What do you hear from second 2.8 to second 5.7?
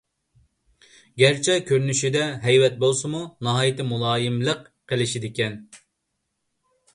بولسىمۇ ناھايىتى مۇلايىملىق قىلىشىدىكەن.